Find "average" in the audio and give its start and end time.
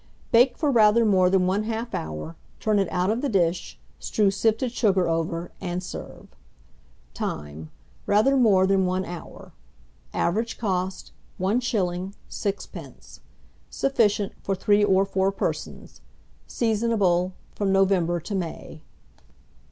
10.11-10.57